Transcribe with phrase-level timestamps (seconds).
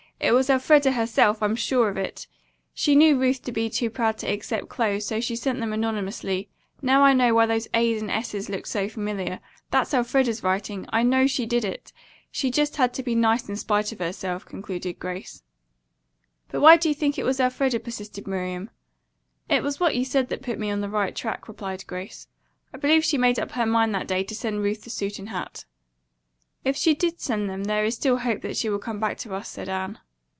[0.23, 1.41] It was Elfreda herself.
[1.41, 2.27] I'm sure of it.
[2.75, 6.47] She knew Ruth to be too proud to accept clothes, so she sent them anonymously.
[6.79, 9.39] Now I know why those 'a's' and 's's' looked so familiar.
[9.71, 10.85] That's Elfreda's writing.
[10.93, 11.91] I know she did it.
[12.29, 15.41] She just had to be nice in spite of herself," concluded Grace.
[16.49, 18.69] "But why do you think it was Elfreda?" persisted Miriam.
[19.49, 22.27] "It was what you said that put me on the right track," replied Grace.
[22.75, 25.29] "I believe she made up her mind that day to send Ruth the suit and
[25.29, 25.65] hat."
[26.63, 29.33] "If she did send them, there is still hope that she will come back to
[29.33, 29.97] us," said Anne.